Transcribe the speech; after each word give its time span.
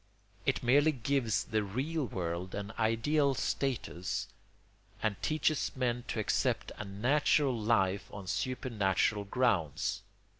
It 0.47 0.63
merely 0.63 0.93
gives 0.93 1.43
the 1.43 1.61
real 1.61 2.07
world 2.07 2.55
an 2.55 2.73
ideal 2.79 3.35
status 3.35 4.27
and 5.03 5.15
teaches 5.21 5.71
men 5.75 6.05
to 6.07 6.19
accept 6.19 6.71
a 6.79 6.83
natural 6.85 7.55
life 7.55 8.11
on 8.11 8.25
supernatural 8.25 9.25
grounds. 9.25 10.01